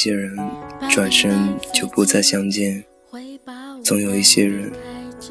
[0.00, 0.34] 些人
[0.88, 2.82] 转身就不再相见，
[3.84, 4.72] 总有一些人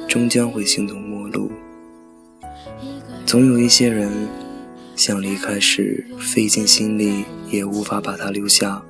[0.08, 1.52] 终将会形同陌路，
[3.26, 4.28] 总有一些人
[4.96, 8.84] 想离开时费尽心力也无法把他留下。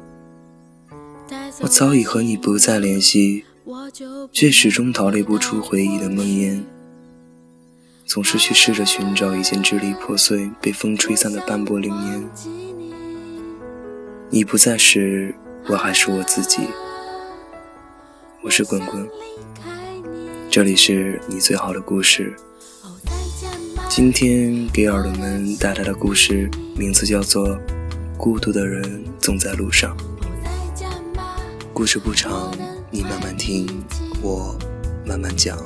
[1.62, 3.46] 我早已和你不再联系，
[4.34, 6.62] 却始终逃离不出回忆的梦魇。
[8.06, 12.30] 总是去试着寻找已经支离破碎、被风吹散的斑驳流年。
[14.30, 15.34] 你不在时，
[15.68, 16.68] 我还是我自己。
[18.42, 19.08] 我是滚滚，
[20.50, 22.36] 这里是你最好的故事。
[23.90, 27.50] 今天给耳朵们带来的故事名字叫做
[28.18, 29.96] 《孤独的人总在路上》。
[31.74, 32.54] 故事不长，
[32.90, 33.68] 你慢慢听，
[34.22, 34.58] 我
[35.06, 35.58] 慢慢讲。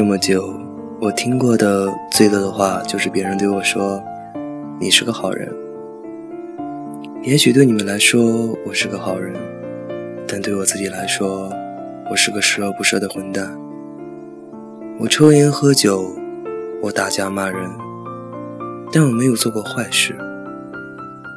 [0.00, 0.58] 这么久，
[0.98, 4.02] 我听过的最多的话就是别人对我说
[4.80, 5.54] ：“你是个好人。”
[7.22, 9.34] 也许对你们来说我是个好人，
[10.26, 11.52] 但对我自己来说，
[12.10, 13.54] 我是个十恶不赦的混蛋。
[14.98, 16.10] 我抽烟喝酒，
[16.80, 17.70] 我打架骂人，
[18.90, 20.16] 但我没有做过坏事。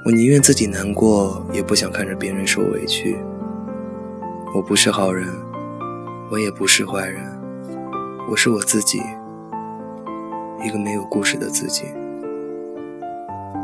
[0.05, 3.17] 我宁愿自己难过，也不想看着别人受委屈。
[4.55, 5.27] 我不是好人，
[6.31, 7.32] 我也不是坏人。
[8.29, 9.01] 我是我自己，
[10.63, 11.83] 一个没有故事的自己。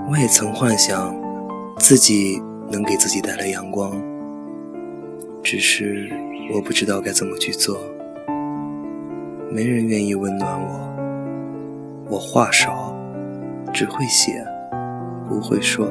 [0.09, 1.16] 我也曾幻想
[1.78, 3.92] 自己能给自己带来阳光，
[5.42, 6.12] 只是
[6.53, 7.80] 我不知道该怎么去做。
[9.50, 10.90] 没人愿意温暖我，
[12.09, 12.94] 我话少，
[13.74, 14.46] 只会写，
[15.28, 15.88] 不会说，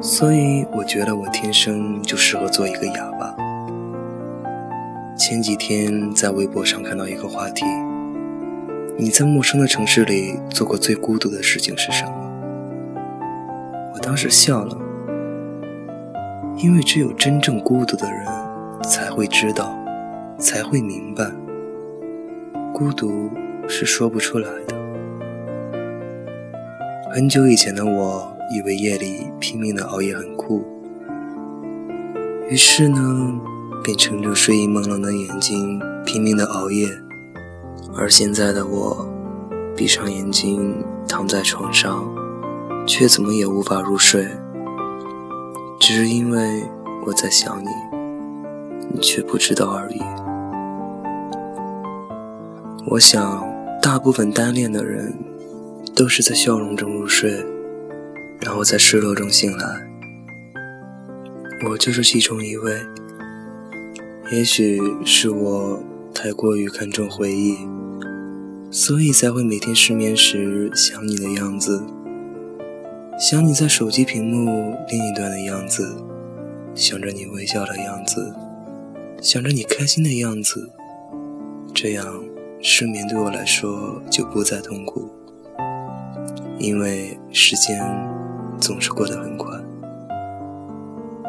[0.00, 3.36] 所以我觉得我天生就适合做一个哑巴。
[5.16, 7.64] 前几天在微博上看到一个话题：
[8.98, 12.12] 你在陌生的城市里做过最孤独的事情是什么？
[13.94, 14.76] 我当时笑了，
[16.58, 18.26] 因为只有真正孤独的人
[18.84, 19.74] 才会知道，
[20.38, 21.24] 才会明白，
[22.74, 23.30] 孤独
[23.66, 24.76] 是说不出来的。
[27.10, 30.62] 很久以前的我以为夜里拼命的熬夜很酷，
[32.50, 33.40] 于是呢。
[33.86, 36.88] 便撑着睡意朦胧的眼睛拼命的熬夜，
[37.94, 39.08] 而现在的我，
[39.76, 42.04] 闭上眼睛躺在床上，
[42.84, 44.26] 却怎么也无法入睡，
[45.78, 46.64] 只是因为
[47.06, 47.68] 我在想你，
[48.92, 50.00] 你却不知道而已。
[52.88, 53.48] 我想，
[53.80, 55.14] 大部分单恋的人，
[55.94, 57.46] 都是在笑容中入睡，
[58.40, 59.88] 然后在失落中醒来。
[61.68, 62.84] 我就是其中一位。
[64.32, 65.80] 也许是我
[66.12, 67.58] 太过于看重回忆，
[68.72, 71.86] 所以才会每天失眠时想你的样子，
[73.16, 75.96] 想你在手机屏幕另一端的样子，
[76.74, 78.34] 想着你微笑的样子，
[79.22, 80.72] 想着你开心的样子，
[81.72, 82.24] 这样
[82.60, 85.08] 失眠对我来说就不再痛苦，
[86.58, 87.80] 因为时间
[88.58, 89.56] 总是过得很快，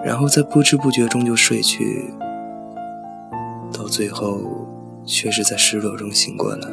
[0.04, 2.12] 然后在不知不觉中就睡去。
[3.72, 4.68] 到最后，
[5.06, 6.68] 却是在失落中醒过来，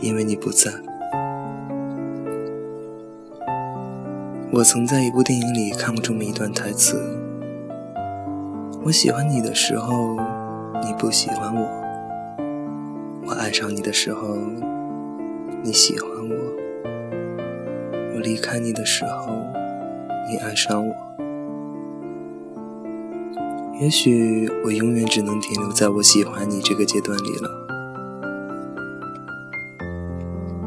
[0.00, 0.70] 因为你不在。
[4.52, 7.18] 我曾在一部电影里看过这么一段台词：
[8.84, 10.16] 我喜欢你的时候，
[10.82, 11.66] 你不喜欢我；
[13.26, 14.36] 我爱上你的时候，
[15.62, 16.36] 你喜欢我；
[18.14, 19.32] 我离开你的时候，
[20.28, 21.11] 你爱上我。
[23.82, 27.50] 也许我永远只能停留在我喜欢你这个阶段里了。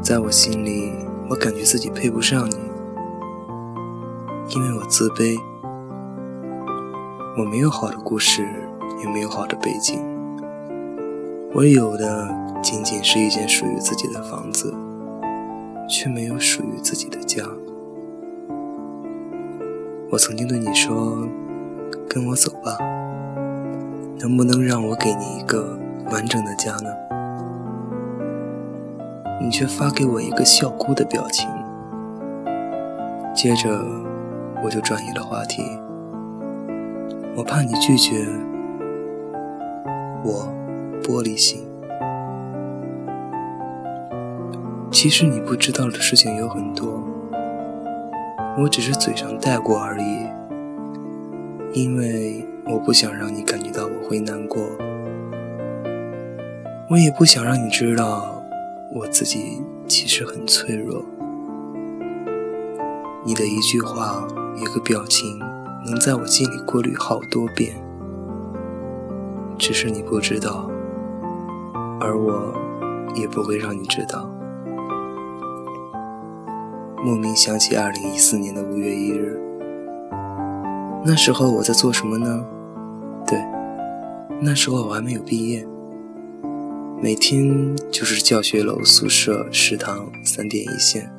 [0.02, 0.92] 在我心里，
[1.30, 2.56] 我感觉自己配不上你，
[4.54, 5.34] 因为我自卑。
[7.38, 8.46] 我没有好的故事，
[9.02, 9.98] 也没有好的背景，
[11.54, 12.28] 我有的
[12.62, 14.74] 仅仅是一间属于自己的房子，
[15.88, 17.42] 却没有属于自己的家。
[20.10, 21.26] 我曾经对你说
[22.06, 22.76] ：“跟我走吧，
[24.18, 25.78] 能不能让我给你一个
[26.10, 26.90] 完整的家呢？”
[29.40, 31.48] 你却发给我一个笑哭的表情，
[33.34, 33.84] 接着
[34.64, 35.62] 我就转移了话题。
[37.36, 38.26] 我怕你拒绝，
[40.24, 40.48] 我
[41.02, 41.64] 玻璃心。
[44.90, 47.02] 其实你不知道的事情有很多，
[48.58, 50.26] 我只是嘴上带过而已。
[51.74, 54.62] 因为我不想让你感觉到我会难过，
[56.90, 58.42] 我也不想让你知道
[58.92, 61.04] 我自己其实很脆弱。
[63.24, 64.26] 你的一句话，
[64.56, 65.40] 一个表情。
[65.88, 67.76] 能在我心里过滤好多遍，
[69.56, 70.68] 只是你不知道，
[72.00, 72.52] 而我
[73.14, 74.28] 也不会让你知道。
[77.04, 79.40] 莫名想起二零一四年的五月一日，
[81.04, 82.44] 那时候我在做什么呢？
[84.40, 85.66] 那时候我还没有毕业，
[87.02, 91.10] 每天就是教学楼、宿舍、食堂三点一线。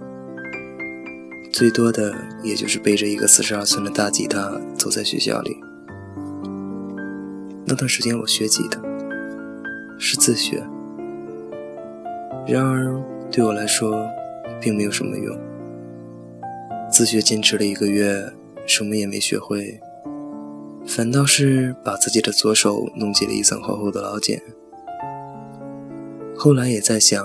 [1.52, 5.58] 最多的也就是背着一个四十二寸的大吉他走在学校里。
[7.66, 8.80] 那段时间我学吉他，
[9.98, 10.64] 是自学。
[12.48, 14.08] 然而对我来说，
[14.62, 15.38] 并没有什么用。
[16.92, 18.32] 自学坚持了一个月，
[18.66, 19.82] 什么也没学会，
[20.88, 24.42] 反倒是把自己的左手弄起了一层厚厚的老茧。
[26.36, 27.24] 后来也在想。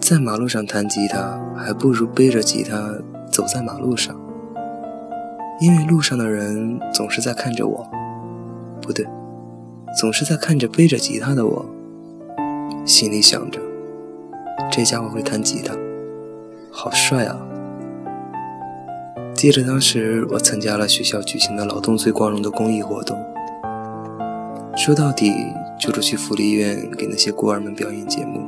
[0.00, 2.94] 在马路上弹吉他，还不如背着吉他
[3.32, 4.14] 走在马路上，
[5.60, 7.88] 因为路上的人总是在看着我，
[8.82, 9.06] 不对，
[9.98, 11.64] 总是在看着背着吉他的我，
[12.84, 13.58] 心里想着，
[14.70, 15.74] 这家伙会弹吉他，
[16.70, 17.38] 好帅啊！
[19.44, 23.22] 记得当时我参加了学校举行的劳动最光荣的公益活动，
[24.74, 25.30] 说到底
[25.78, 28.40] 就是去福利院给那些孤儿们表演节目。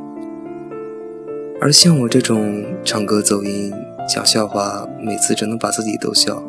[1.60, 3.70] 而像我这种唱歌走音、
[4.08, 6.42] 讲笑话，每次只能把自己逗笑，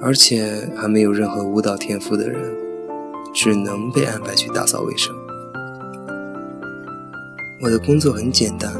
[0.00, 2.40] 而且还没有任何舞蹈天赋的人，
[3.34, 5.14] 只能被安排去打扫卫生。
[7.62, 8.72] 我的工作很简单，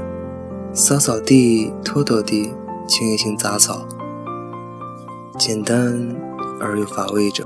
[0.73, 2.55] 扫扫地、拖拖地、
[2.89, 3.87] 清一清杂草，
[5.39, 6.15] 简单
[6.61, 7.45] 而又乏味着。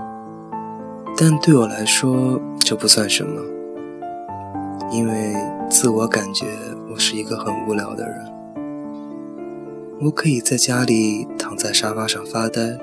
[1.17, 3.41] 但对我来说，这不算什么，
[4.91, 5.35] 因为
[5.71, 6.47] 自我感觉
[6.91, 6.99] 我。
[7.01, 8.27] 是一个很无聊的人，
[10.01, 12.77] 我可以在家里躺在沙发上发呆，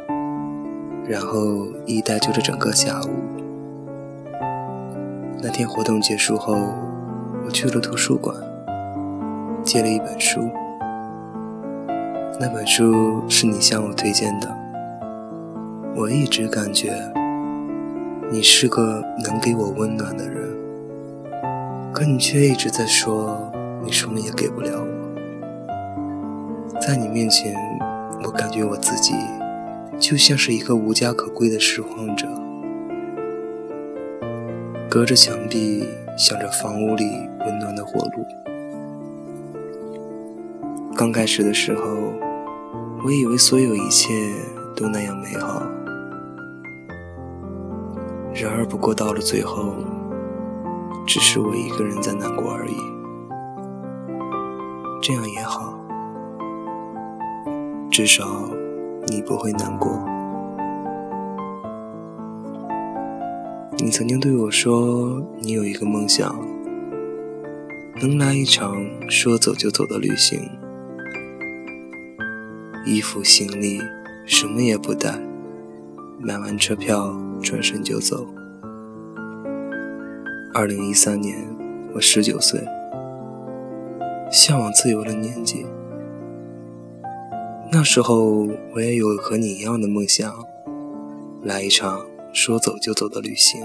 [1.06, 3.10] 然后一呆就是整个下午。
[5.44, 6.56] 那天活动结束后，
[7.46, 8.34] 我去了图书馆，
[9.66, 10.50] 借了一本书。
[12.40, 14.48] 那本书是你向我推荐的，
[15.98, 16.92] 我一直感觉
[18.30, 20.50] 你是个能给我温暖的人，
[21.94, 23.52] 可你却一直在说。
[23.84, 27.56] 你什么也给不了我，在你面前，
[28.24, 29.14] 我感觉我自己
[30.00, 32.28] 就像是一个无家可归的拾荒者，
[34.90, 35.88] 隔着墙壁，
[36.18, 37.06] 想着房屋里
[37.46, 38.26] 温暖的火炉。
[40.96, 41.84] 刚开始的时候，
[43.06, 44.12] 我以为所有一切
[44.76, 45.62] 都那样美好，
[48.36, 49.74] 然而不过到了最后，
[51.08, 52.76] 只是我一个人在难过而已。
[55.02, 55.74] 这样也好，
[57.90, 58.26] 至少
[59.08, 60.04] 你不会难过。
[63.78, 66.36] 你曾经对我说，你有一个梦想，
[68.02, 68.76] 能来一场
[69.10, 70.40] 说走就走的旅行，
[72.86, 73.80] 衣服行李
[74.26, 75.22] 什么也不带，
[76.20, 77.16] 买完车票
[77.46, 78.28] 转身就走。
[80.54, 81.38] 二零一三年，
[81.94, 82.60] 我十九岁。
[84.32, 85.66] 向往自由的年纪，
[87.72, 90.44] 那时候我也有和你一样的梦想，
[91.44, 93.62] 来一场说走就走的旅行。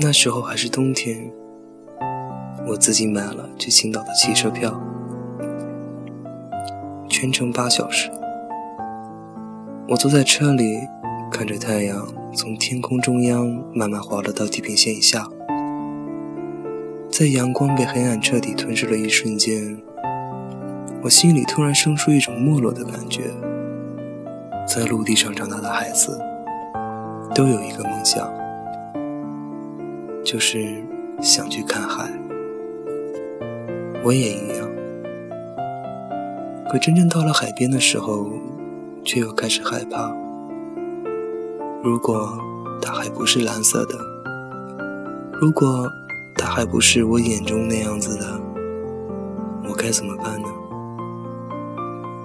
[0.00, 1.30] 那时候还是冬天，
[2.66, 4.80] 我自己买了去青岛的汽车票，
[7.08, 8.10] 全程八小时。
[9.90, 10.86] 我坐在车里，
[11.32, 15.26] 看着太阳从天空中央慢慢滑落到地平线以下。
[17.10, 19.82] 在阳光被黑暗彻底吞噬的一瞬间，
[21.02, 23.32] 我心里突然生出一种没落的感觉。
[24.64, 26.20] 在陆地上长大的孩子，
[27.34, 28.32] 都有一个梦想，
[30.24, 30.84] 就是
[31.20, 32.08] 想去看海。
[34.04, 34.70] 我也一样。
[36.70, 38.30] 可真正到了海边的时候，
[39.04, 40.14] 却又开始害怕。
[41.82, 42.38] 如果
[42.82, 43.94] 它还不是蓝色的，
[45.40, 45.90] 如果
[46.36, 48.40] 它还不是我眼中那样子的，
[49.68, 50.48] 我该怎么办呢？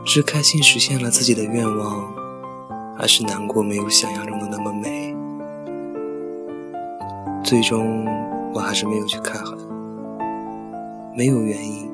[0.05, 2.13] 是开心实现了自己的愿望，
[2.97, 5.15] 还是难过没有想象中的那么美？
[7.43, 8.05] 最终，
[8.53, 9.51] 我还是没有去看海，
[11.15, 11.89] 没有原因。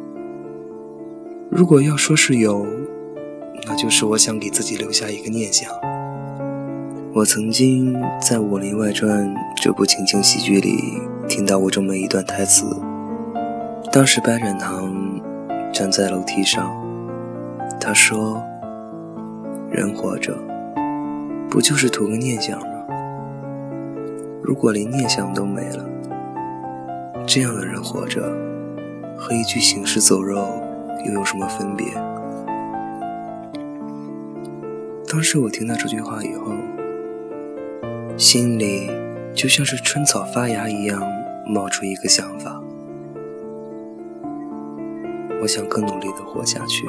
[1.50, 2.65] 如果要说是有，
[3.67, 5.71] 那就是我想给自己留下一个念想。
[7.13, 9.29] 我曾经在《武林外传》
[9.61, 12.65] 这部情景喜剧里听到过这么一段台词，
[13.91, 15.21] 当时白展堂
[15.73, 16.71] 站在楼梯上。
[17.79, 18.41] 他说
[19.69, 20.37] ：“人活着，
[21.49, 22.67] 不就是图个念想吗？
[24.41, 25.85] 如果连念想都没了，
[27.25, 28.21] 这样的人活着，
[29.17, 30.45] 和一具行尸走肉
[31.05, 31.87] 又有什么分别？”
[35.11, 36.53] 当时我听到这句话以后，
[38.15, 38.89] 心里
[39.33, 41.03] 就像是春草发芽一样，
[41.45, 42.63] 冒出一个想法：
[45.41, 46.87] 我想更努力的活下去。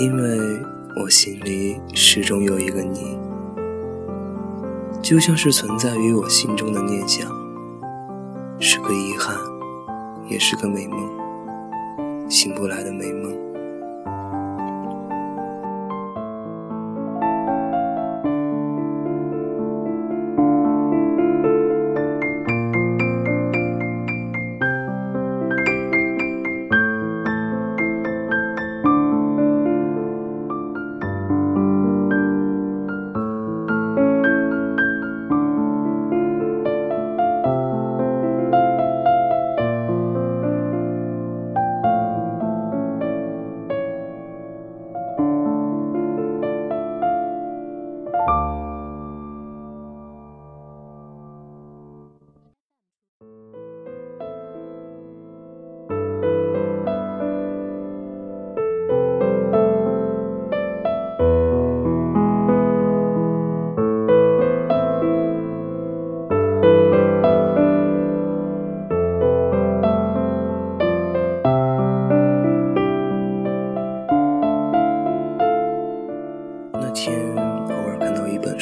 [0.00, 0.40] 因为
[1.00, 3.16] 我心里始终有一个你，
[5.00, 7.30] 就像是存在于我心中的念想，
[8.58, 9.36] 是个遗憾，
[10.28, 13.51] 也是个美梦，醒不来的美梦。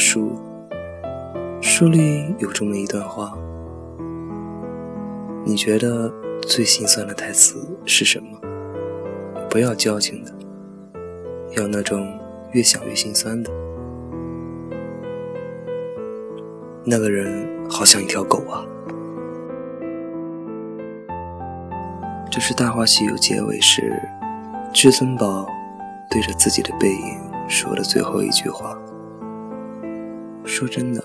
[0.01, 0.33] 书
[1.61, 3.37] 书里有这么一段话，
[5.45, 8.41] 你觉得最心酸的台词是什么？
[9.51, 10.33] 不要矫情的，
[11.55, 12.19] 要那种
[12.53, 13.51] 越想越心酸的。
[16.83, 18.65] 那个人好像一条狗啊！
[22.31, 23.93] 这是《大话西游》结尾时，
[24.73, 25.47] 至尊宝
[26.11, 28.75] 对着自己的背影说的最后一句话。
[30.45, 31.03] 说真的。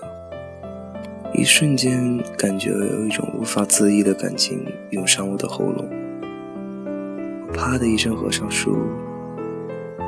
[1.34, 5.86] 一瞬间，感觉有一种无法自抑的感情涌上我的喉咙，
[7.46, 8.78] 我啪的一声合上书，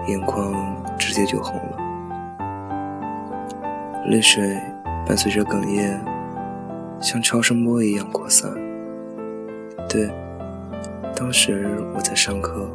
[0.07, 0.55] 眼眶
[0.99, 1.77] 直接就红了，
[4.07, 4.57] 泪水
[5.07, 6.01] 伴随着哽咽，
[6.99, 8.51] 像超声波一样扩散。
[9.87, 10.09] 对，
[11.15, 12.71] 当时我在上课，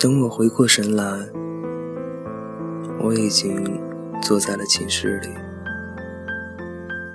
[0.00, 1.04] 等我回过神来，
[3.02, 3.78] 我已经
[4.20, 5.28] 坐在了寝室里。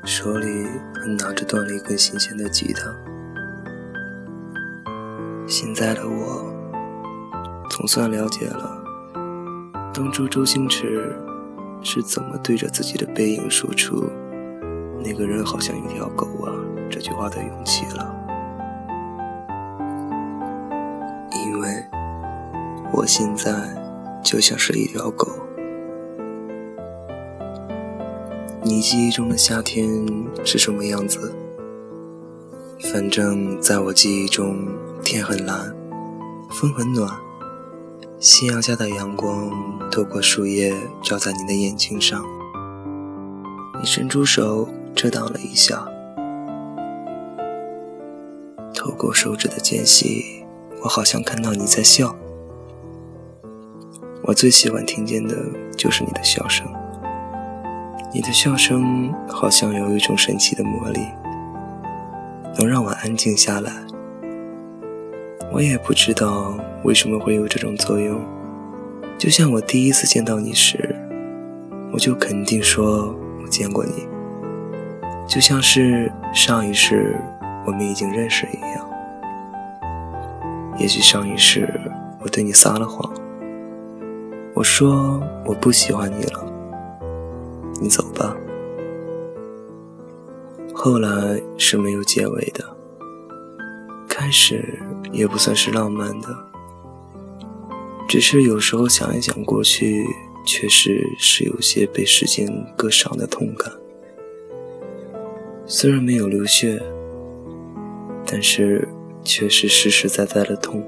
[0.04, 2.94] 手里还拿着断了一根新鲜的吉他。
[5.48, 6.54] 现在的我，
[7.70, 8.84] 总算了解了
[9.94, 11.16] 当初周星驰
[11.82, 14.10] 是怎么对着自己的背影说出
[15.04, 16.54] “那个人好像一条狗啊”
[16.90, 18.16] 这句话的勇气了。
[21.46, 21.86] 因为
[22.92, 23.54] 我现在
[24.24, 25.45] 就像是一条狗。
[28.68, 29.88] 你记忆中的夏天
[30.44, 31.32] 是什么样子？
[32.92, 34.68] 反正在我记忆中，
[35.04, 35.72] 天很蓝，
[36.50, 37.08] 风很暖，
[38.20, 39.52] 夕阳下的阳光
[39.92, 42.26] 透过树叶照在你的眼睛上，
[43.80, 45.88] 你伸出手遮挡了一下，
[48.74, 50.44] 透过手指的间隙，
[50.82, 52.16] 我好像看到你在笑。
[54.24, 55.38] 我最喜欢听见的
[55.78, 56.66] 就是你的笑声。
[58.16, 61.02] 你的笑声好像有一种神奇的魔力，
[62.58, 63.70] 能让我安静下来。
[65.52, 68.22] 我也不知道为什么会有这种作用，
[69.18, 70.96] 就像我第一次见到你时，
[71.92, 74.08] 我就肯定说我见过你，
[75.28, 77.20] 就像是上一世
[77.68, 78.90] 我们已经认识一样。
[80.78, 81.68] 也许上一世
[82.22, 83.12] 我对你撒了谎，
[84.54, 86.46] 我说我不喜欢你了，
[87.82, 88.36] 你走吧。
[90.74, 92.64] 后来是没有结尾的，
[94.08, 94.80] 开始
[95.12, 96.28] 也不算是浪漫的，
[98.08, 100.06] 只是有时候想一想过去，
[100.46, 103.72] 确实是有些被时间割伤的痛感。
[105.66, 106.80] 虽然没有流血，
[108.28, 108.88] 但是
[109.24, 110.84] 却是实实在在的痛，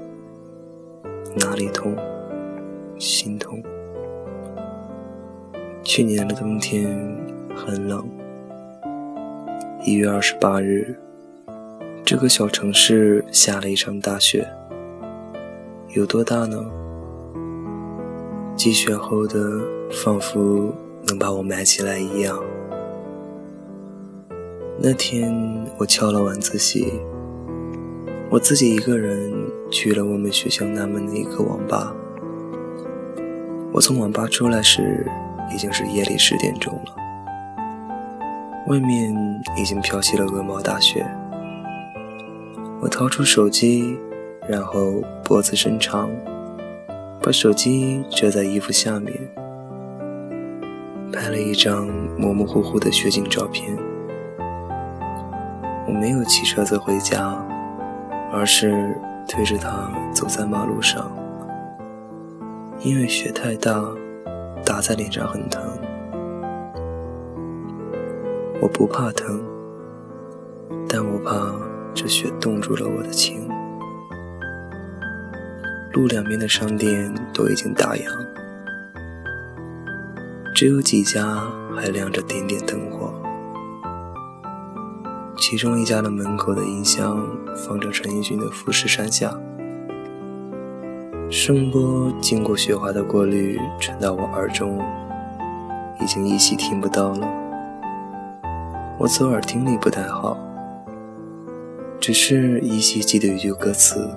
[1.34, 1.96] 哪里痛？
[2.98, 3.60] 心痛。
[5.88, 6.86] 去年的冬天
[7.56, 8.06] 很冷。
[9.86, 10.94] 一月二十八日，
[12.04, 14.46] 这个小城市下了一场大雪，
[15.94, 16.62] 有多大呢？
[18.54, 19.40] 积雪厚的，
[19.90, 20.74] 仿佛
[21.06, 22.38] 能把我埋起来一样。
[24.78, 25.34] 那天
[25.78, 26.92] 我翘了晚自习，
[28.28, 29.32] 我自己一个人
[29.70, 31.96] 去了我们学校南门的一个网吧。
[33.72, 35.06] 我从网吧出来时，
[35.52, 36.94] 已经是夜里十点钟了。
[38.66, 39.14] 外面
[39.56, 41.06] 已经飘起了鹅毛大雪，
[42.80, 43.98] 我掏出手机，
[44.46, 46.10] 然后脖子伸长，
[47.22, 49.14] 把手机遮在衣服下面，
[51.12, 51.86] 拍了一张
[52.18, 53.74] 模模糊糊的雪景照片。
[55.86, 57.34] 我没有骑车子回家，
[58.30, 58.94] 而是
[59.26, 61.10] 推着它走在马路上，
[62.80, 63.82] 因为雪太大，
[64.64, 65.62] 打在脸上很疼。
[68.60, 69.40] 我不怕疼，
[70.88, 71.54] 但我怕
[71.94, 73.48] 这雪冻住了我的情。
[75.92, 78.04] 路两边的商店都已经打烊，
[80.54, 81.42] 只有几家
[81.76, 83.12] 还亮着点点灯火。
[85.36, 87.24] 其中一家的门口的音箱
[87.56, 89.28] 放着陈奕迅的《富士山下》，
[91.30, 94.82] 声波经过雪花的过滤传到我耳中，
[96.00, 97.28] 已经依稀听不到了。
[98.98, 100.38] 我左耳听力不太好，
[102.00, 104.10] 只是依稀记得一句歌词：“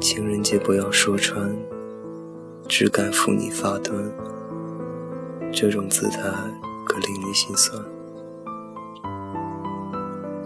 [0.00, 1.56] 情人节不要说穿，
[2.66, 3.96] 只敢抚你发端。”
[5.52, 6.20] 这种姿态
[6.84, 7.80] 可令你心酸。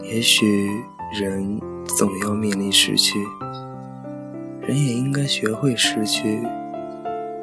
[0.02, 0.68] 也许
[1.18, 1.58] 人
[1.96, 3.18] 总要面临失去，
[4.66, 6.40] 人也应该学会失去，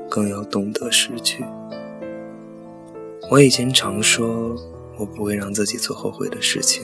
[0.09, 1.45] 更要懂得失去。
[3.29, 4.55] 我以前常说，
[4.97, 6.83] 我不会让自己做后悔的事情，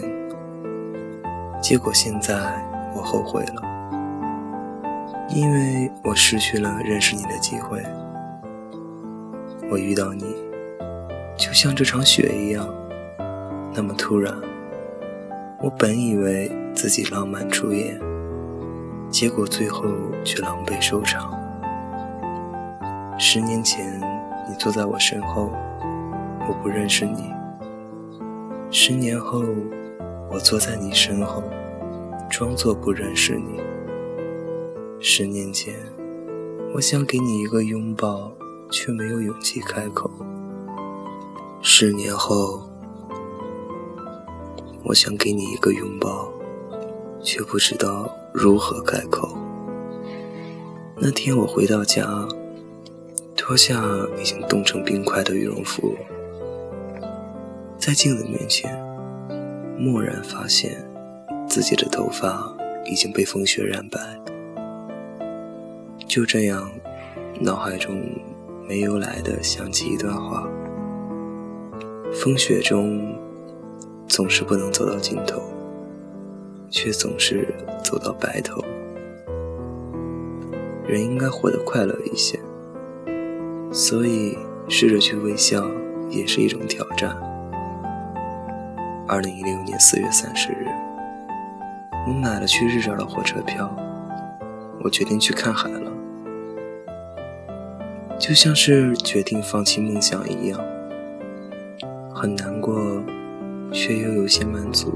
[1.60, 2.36] 结果现在
[2.96, 3.64] 我后悔了，
[5.30, 7.82] 因为我失去了认识你的机会。
[9.72, 10.24] 我遇到你，
[11.36, 12.72] 就像这场雪一样，
[13.74, 14.32] 那么突然。
[15.64, 18.00] 我本以为自己浪漫出演，
[19.10, 19.84] 结果最后
[20.24, 21.32] 却狼狈收场。
[23.18, 24.00] 十年前，
[24.48, 25.52] 你坐在我身后。
[26.50, 27.34] 我不认识你。
[28.72, 29.44] 十年后，
[30.32, 31.44] 我坐在你身后，
[32.30, 33.60] 装作不认识你。
[35.00, 35.76] 十年前，
[36.74, 38.32] 我想给你一个拥抱，
[38.72, 40.10] 却没有勇气开口。
[41.62, 42.62] 十年后，
[44.86, 46.32] 我想给你一个拥抱，
[47.22, 49.38] 却不知道如何开口。
[51.00, 52.28] 那天我回到家，
[53.36, 53.84] 脱下
[54.20, 55.96] 已经冻成冰块的羽绒服。
[57.78, 58.76] 在镜子面前，
[59.80, 60.84] 蓦然发现
[61.48, 62.52] 自己的头发
[62.86, 64.00] 已经被风雪染白。
[66.08, 66.70] 就这样，
[67.40, 68.02] 脑海中
[68.68, 70.50] 没由来的想起一段话：
[72.12, 73.16] 风雪中
[74.08, 75.42] 总是不能走到尽头，
[76.70, 77.48] 却总是
[77.84, 78.64] 走到白头。
[80.88, 82.40] 人应该活得快乐一些，
[83.72, 84.38] 所以
[84.70, 85.66] 试着去微笑
[86.10, 87.16] 也是一种挑战。
[89.08, 90.68] 二零一六年四月三十日，
[92.08, 93.74] 我买了去日照的火车票，
[94.82, 95.92] 我决定去看海了，
[98.18, 100.60] 就像是决定放弃梦想一样，
[102.14, 103.02] 很难过，
[103.72, 104.94] 却又有些满足，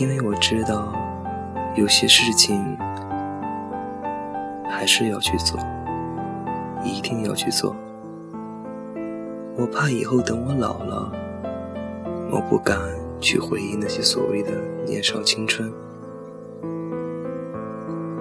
[0.00, 0.92] 因为我知道
[1.76, 2.76] 有些事情
[4.68, 5.56] 还是要去做，
[6.84, 7.76] 一定要去做，
[9.56, 11.12] 我怕以后等我老了。
[12.28, 12.76] 我不敢
[13.20, 14.50] 去回忆那些所谓的
[14.84, 15.72] 年少青春。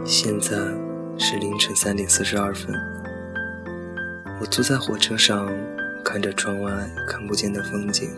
[0.04, 0.56] 现在
[1.18, 2.72] 是凌晨三点四十二分。
[4.40, 5.50] 我坐在火车上，
[6.06, 6.72] 看着窗外
[7.08, 8.12] 看不见的风景，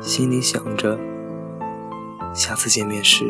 [0.00, 0.96] 心里想着，
[2.34, 3.24] 下次见面时，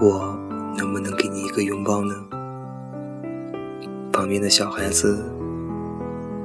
[0.00, 0.38] 我
[0.76, 2.14] 能不能给你一个拥抱呢？
[4.12, 5.24] 旁边的小孩子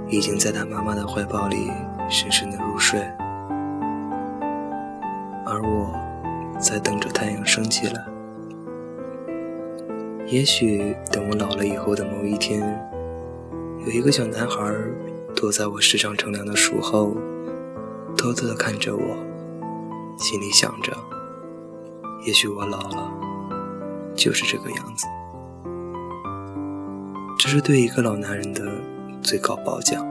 [0.10, 1.71] 已经在他妈妈的怀抱里
[2.10, 3.00] 深深的入睡，
[5.45, 5.93] 而我
[6.60, 8.06] 在等着太阳升起来。
[10.28, 12.62] 也许等我老了以后的某一天，
[13.86, 14.74] 有一个小男孩
[15.36, 17.15] 躲在我时常乘凉的树后，
[18.17, 19.17] 偷偷的看着我，
[20.21, 20.95] 心里想着，
[22.23, 23.12] 也许我老了
[24.15, 25.07] 就是这个样子。
[27.39, 28.71] 这是对一个老男人的
[29.23, 30.11] 最高褒奖。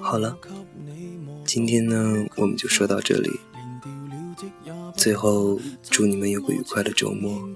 [0.00, 0.38] 好了，
[1.44, 3.28] 今天呢，我们就说到这里。
[4.96, 7.46] 最后，祝你们有个愉快的周末。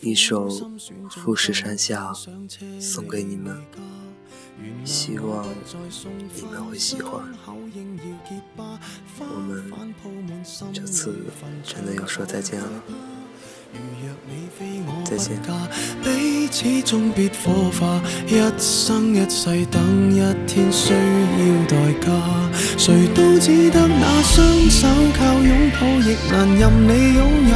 [0.00, 0.48] 一首
[1.10, 2.12] 《富士山下》
[2.80, 3.62] 送给你们，
[4.84, 5.46] 希望
[6.34, 7.32] 你们会喜欢。
[9.20, 9.70] 我们
[10.72, 11.14] 这次
[11.62, 12.82] 真的要说再见了。
[15.04, 15.38] 再见。
[16.02, 22.06] 彼此终必火花，一生一世等一天需要代价。
[22.76, 27.54] 谁都只得那双手靠拥抱，亦难任你拥有。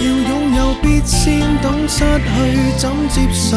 [0.00, 2.32] 要拥有必先懂失去
[2.78, 3.56] 怎接受。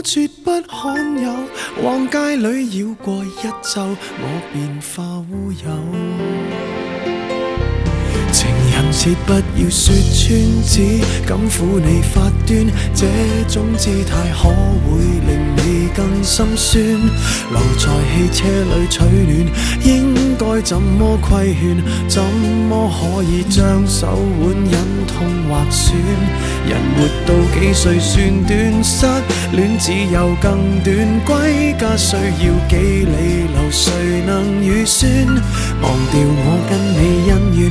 [0.00, 1.30] 我绝不罕有，
[1.82, 6.79] 往街里绕过一周，我便化乌有。
[8.32, 13.06] 情人节不要说穿，只敢抚你发端，这
[13.48, 16.82] 种姿态可会令你更心酸。
[17.50, 19.46] 留在汽车里取暖，
[19.84, 21.82] 应该怎么规劝？
[22.08, 24.72] 怎么可以将手腕忍
[25.06, 25.96] 痛划损？
[26.68, 28.84] 人活到几岁算短？
[28.84, 29.06] 失
[29.52, 33.70] 恋只有更短，归家需要几里路？
[33.70, 35.10] 谁能预算？
[35.82, 37.70] 忘掉我跟你恩怨。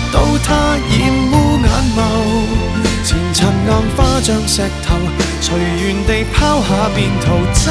[6.71, 7.69] 下便逃走。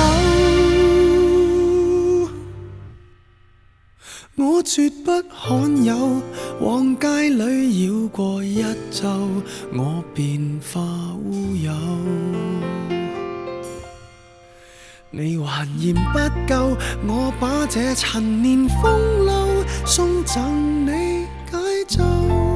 [4.37, 6.21] 我绝不罕有，
[6.61, 9.09] 往街里绕过一周，
[9.73, 10.83] 我便化
[11.25, 11.73] 乌有。
[15.11, 16.77] 你还嫌不够，
[17.09, 21.57] 我把这陈年风流送赠你解
[21.89, 22.50] 咒。